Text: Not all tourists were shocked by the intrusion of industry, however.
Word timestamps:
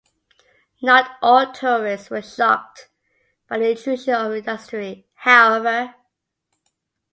Not 0.81 1.15
all 1.21 1.51
tourists 1.53 2.09
were 2.09 2.23
shocked 2.23 2.89
by 3.47 3.59
the 3.59 3.69
intrusion 3.69 4.15
of 4.15 4.33
industry, 4.35 5.05
however. 5.13 5.93